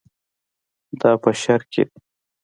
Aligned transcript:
دا 0.99 1.11
په 1.21 1.29
شرق 1.41 1.67
کې 1.73 1.83
دي. 1.87 1.97